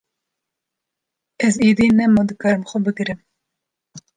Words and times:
Ez 1.47 1.53
êdî 1.69 1.87
nema 1.99 2.23
dikarim 2.29 2.63
xwe 2.69 2.79
bigirim. 2.85 3.19